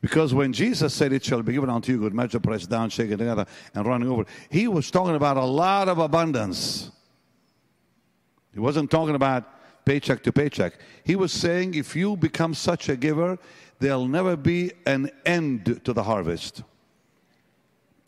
Because 0.00 0.34
when 0.34 0.52
jesus 0.52 0.92
said 0.92 1.12
it 1.12 1.24
shall 1.24 1.42
be 1.42 1.54
given 1.54 1.70
unto 1.70 1.92
you 1.92 1.98
good 1.98 2.14
measure 2.14 2.40
pressed 2.40 2.68
down 2.68 2.90
shaken 2.90 3.16
together 3.16 3.46
and 3.74 3.86
running 3.86 4.08
over 4.08 4.26
he 4.50 4.68
was 4.68 4.90
talking 4.90 5.14
about 5.14 5.36
a 5.36 5.44
lot 5.44 5.88
of 5.88 5.98
abundance. 5.98 6.90
He 8.52 8.60
wasn't 8.60 8.90
talking 8.90 9.14
about 9.14 9.53
paycheck 9.84 10.22
to 10.22 10.32
paycheck. 10.32 10.74
He 11.04 11.16
was 11.16 11.32
saying 11.32 11.74
if 11.74 11.94
you 11.94 12.16
become 12.16 12.54
such 12.54 12.88
a 12.88 12.96
giver, 12.96 13.38
there'll 13.78 14.08
never 14.08 14.36
be 14.36 14.72
an 14.86 15.10
end 15.26 15.80
to 15.84 15.92
the 15.92 16.02
harvest. 16.02 16.62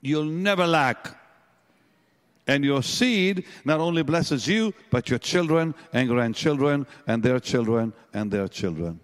You'll 0.01 0.25
never 0.25 0.67
lack. 0.67 1.17
And 2.47 2.65
your 2.65 2.83
seed 2.83 3.45
not 3.65 3.81
only 3.81 4.03
blesses 4.03 4.47
you, 4.47 4.73
but 4.91 5.11
your 5.11 5.19
children 5.19 5.75
and 5.93 6.09
grandchildren 6.09 6.87
and 7.07 7.23
their 7.23 7.41
children 7.41 7.93
and 8.15 8.31
their 8.31 8.47
children. 8.47 9.01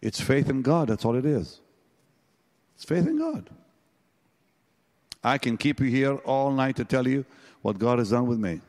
It's 0.00 0.20
faith 0.20 0.48
in 0.48 0.62
God, 0.62 0.88
that's 0.88 1.04
all 1.04 1.16
it 1.16 1.26
is. 1.26 1.60
It's 2.76 2.84
faith 2.84 3.06
in 3.06 3.18
God. 3.18 3.50
I 5.22 5.36
can 5.36 5.56
keep 5.56 5.80
you 5.80 5.88
here 5.88 6.14
all 6.18 6.50
night 6.52 6.76
to 6.76 6.84
tell 6.84 7.06
you 7.06 7.24
what 7.60 7.78
God 7.78 7.98
has 7.98 8.10
done 8.10 8.26
with 8.26 8.38
me. 8.38 8.60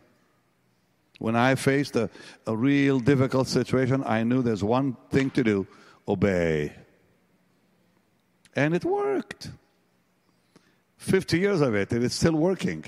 When 1.20 1.36
I 1.36 1.56
faced 1.56 1.96
a, 1.96 2.10
a 2.48 2.56
real 2.56 3.00
difficult 3.00 3.48
situation, 3.48 4.04
I 4.06 4.24
knew 4.24 4.42
there's 4.42 4.64
one 4.64 4.98
thing 5.12 5.30
to 5.32 5.44
do 5.44 5.68
obey. 6.08 6.74
And 8.56 8.74
it 8.74 8.84
worked. 8.84 9.52
50 10.98 11.40
years 11.40 11.62
of 11.62 11.76
it, 11.76 11.92
and 11.92 12.04
it's 12.04 12.16
still 12.16 12.36
working. 12.36 12.84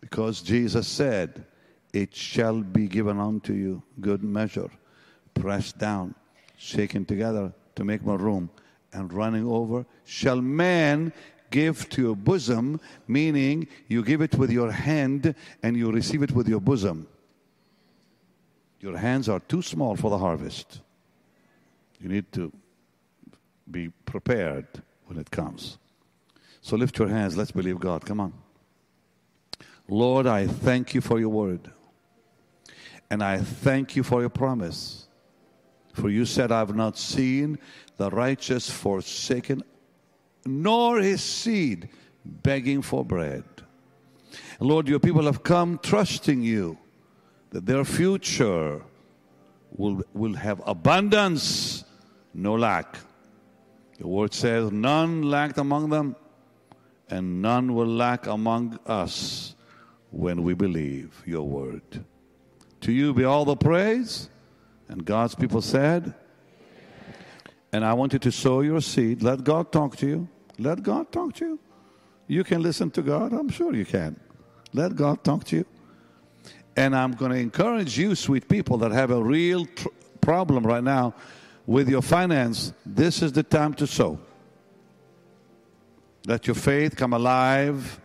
Because 0.00 0.42
Jesus 0.42 0.86
said, 0.86 1.46
It 1.92 2.14
shall 2.14 2.60
be 2.60 2.86
given 2.86 3.18
unto 3.18 3.52
you, 3.52 3.82
good 4.00 4.22
measure, 4.22 4.70
pressed 5.32 5.78
down, 5.78 6.14
shaken 6.56 7.04
together 7.04 7.52
to 7.76 7.84
make 7.84 8.02
more 8.04 8.18
room, 8.18 8.50
and 8.92 9.12
running 9.12 9.46
over, 9.46 9.86
shall 10.04 10.40
man 10.40 11.12
give 11.54 11.88
to 11.88 12.02
your 12.02 12.16
bosom, 12.16 12.80
meaning 13.06 13.68
you 13.86 14.02
give 14.02 14.20
it 14.20 14.34
with 14.34 14.50
your 14.50 14.72
hand 14.72 15.36
and 15.62 15.76
you 15.76 15.92
receive 15.92 16.20
it 16.24 16.32
with 16.32 16.48
your 16.48 16.60
bosom. 16.60 17.06
Your 18.80 18.96
hands 18.96 19.28
are 19.28 19.38
too 19.38 19.62
small 19.62 19.94
for 19.94 20.10
the 20.10 20.18
harvest. 20.18 20.80
You 22.00 22.08
need 22.08 22.32
to 22.32 22.52
be 23.70 23.90
prepared 24.04 24.66
when 25.06 25.16
it 25.16 25.30
comes. 25.30 25.78
So 26.60 26.76
lift 26.76 26.98
your 26.98 27.08
hands. 27.08 27.36
Let's 27.36 27.52
believe 27.52 27.78
God. 27.78 28.04
Come 28.04 28.18
on. 28.18 28.32
Lord, 29.86 30.26
I 30.26 30.48
thank 30.48 30.92
you 30.92 31.00
for 31.00 31.20
your 31.20 31.28
word. 31.28 31.70
And 33.10 33.22
I 33.22 33.38
thank 33.38 33.94
you 33.94 34.02
for 34.02 34.20
your 34.22 34.34
promise. 34.42 35.06
For 35.92 36.10
you 36.10 36.24
said, 36.24 36.50
I've 36.50 36.74
not 36.74 36.98
seen 36.98 37.58
the 37.96 38.10
righteous 38.10 38.68
forsaken, 38.68 39.62
nor 40.46 40.98
his 40.98 41.22
seed 41.22 41.88
begging 42.24 42.82
for 42.82 43.04
bread. 43.04 43.44
Lord, 44.60 44.88
your 44.88 45.00
people 45.00 45.24
have 45.24 45.42
come 45.42 45.78
trusting 45.82 46.42
you 46.42 46.78
that 47.50 47.66
their 47.66 47.84
future 47.84 48.82
will, 49.76 50.02
will 50.12 50.34
have 50.34 50.62
abundance, 50.66 51.84
no 52.32 52.54
lack. 52.54 52.98
The 53.98 54.08
word 54.08 54.34
says, 54.34 54.72
None 54.72 55.22
lacked 55.22 55.58
among 55.58 55.90
them, 55.90 56.16
and 57.08 57.42
none 57.42 57.74
will 57.74 57.86
lack 57.86 58.26
among 58.26 58.78
us 58.86 59.54
when 60.10 60.42
we 60.42 60.54
believe 60.54 61.22
your 61.26 61.46
word. 61.46 62.04
To 62.82 62.92
you 62.92 63.14
be 63.14 63.24
all 63.24 63.44
the 63.44 63.56
praise. 63.56 64.28
And 64.88 65.04
God's 65.04 65.34
people 65.34 65.62
said, 65.62 66.14
and 67.72 67.84
I 67.84 67.92
want 67.94 68.12
you 68.12 68.20
to 68.20 68.30
sow 68.30 68.60
your 68.60 68.80
seed. 68.80 69.22
Let 69.22 69.42
God 69.42 69.72
talk 69.72 69.96
to 69.96 70.06
you. 70.06 70.28
Let 70.58 70.82
God 70.82 71.10
talk 71.10 71.34
to 71.34 71.44
you. 71.44 71.58
You 72.26 72.44
can 72.44 72.62
listen 72.62 72.90
to 72.92 73.02
God. 73.02 73.32
I'm 73.32 73.48
sure 73.48 73.74
you 73.74 73.84
can. 73.84 74.18
Let 74.72 74.96
God 74.96 75.22
talk 75.24 75.44
to 75.44 75.56
you. 75.56 75.66
And 76.76 76.96
I'm 76.96 77.12
going 77.12 77.30
to 77.30 77.38
encourage 77.38 77.98
you, 77.98 78.14
sweet 78.14 78.48
people, 78.48 78.78
that 78.78 78.92
have 78.92 79.10
a 79.10 79.22
real 79.22 79.66
tr- 79.66 79.88
problem 80.20 80.66
right 80.66 80.82
now 80.82 81.14
with 81.66 81.88
your 81.88 82.02
finance. 82.02 82.72
This 82.84 83.22
is 83.22 83.32
the 83.32 83.42
time 83.42 83.74
to 83.74 83.86
sow. 83.86 84.18
Let 86.26 86.46
your 86.46 86.54
faith 86.54 86.96
come 86.96 87.12
alive 87.12 88.00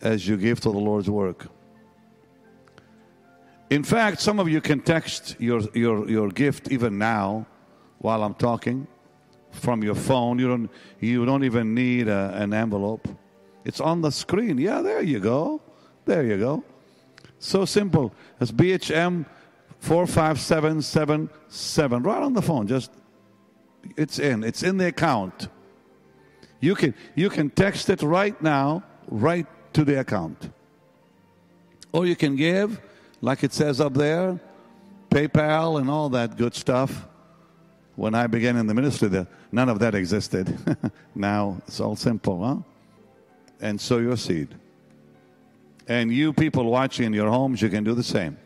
as 0.00 0.26
you 0.26 0.36
give 0.36 0.60
to 0.60 0.70
the 0.70 0.78
Lord's 0.78 1.10
work. 1.10 1.46
In 3.70 3.84
fact, 3.84 4.20
some 4.20 4.38
of 4.38 4.48
you 4.48 4.60
can 4.60 4.80
text 4.80 5.36
your, 5.38 5.60
your, 5.74 6.08
your 6.08 6.28
gift 6.30 6.70
even 6.70 6.98
now 6.98 7.46
while 7.98 8.22
I'm 8.22 8.34
talking 8.34 8.86
from 9.54 9.82
your 9.82 9.94
phone. 9.94 10.38
You 10.38 10.48
don't, 10.48 10.70
you 11.00 11.24
don't 11.24 11.44
even 11.44 11.74
need 11.74 12.08
a, 12.08 12.34
an 12.34 12.52
envelope. 12.52 13.08
It's 13.64 13.80
on 13.80 14.02
the 14.02 14.10
screen. 14.10 14.58
Yeah, 14.58 14.82
there 14.82 15.00
you 15.02 15.20
go. 15.20 15.62
There 16.04 16.22
you 16.24 16.36
go. 16.36 16.62
So 17.38 17.64
simple. 17.64 18.12
It's 18.40 18.52
BHM 18.52 19.24
45777. 19.80 22.02
Right 22.02 22.22
on 22.22 22.34
the 22.34 22.42
phone. 22.42 22.66
Just 22.66 22.90
it's 23.96 24.18
in. 24.18 24.44
It's 24.44 24.62
in 24.62 24.76
the 24.76 24.88
account. 24.88 25.48
You 26.60 26.74
can 26.74 26.94
you 27.14 27.30
can 27.30 27.48
text 27.50 27.88
it 27.90 28.02
right 28.02 28.40
now, 28.42 28.82
right 29.08 29.46
to 29.74 29.84
the 29.84 30.00
account. 30.00 30.50
Or 31.92 32.06
you 32.06 32.16
can 32.16 32.36
give, 32.36 32.80
like 33.20 33.44
it 33.44 33.52
says 33.52 33.78
up 33.80 33.94
there, 33.94 34.40
PayPal 35.10 35.80
and 35.80 35.90
all 35.90 36.08
that 36.10 36.36
good 36.36 36.54
stuff. 36.54 37.06
When 37.96 38.14
I 38.14 38.26
began 38.26 38.56
in 38.56 38.66
the 38.66 38.74
ministry, 38.74 39.08
the, 39.08 39.26
none 39.52 39.68
of 39.68 39.78
that 39.78 39.94
existed. 39.94 40.58
now 41.14 41.62
it's 41.66 41.80
all 41.80 41.96
simple, 41.96 42.44
huh? 42.44 42.56
And 43.60 43.80
sow 43.80 43.98
your 43.98 44.16
seed. 44.16 44.48
And 45.86 46.12
you 46.12 46.32
people 46.32 46.64
watching 46.64 47.06
in 47.06 47.12
your 47.12 47.30
homes, 47.30 47.62
you 47.62 47.68
can 47.68 47.84
do 47.84 47.94
the 47.94 48.02
same. 48.02 48.36